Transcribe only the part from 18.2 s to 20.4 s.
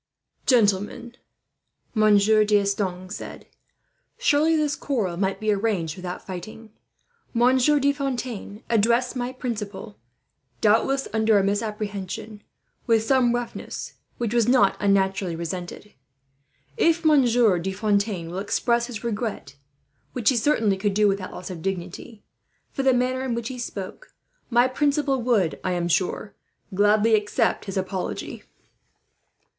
will express his regret, which he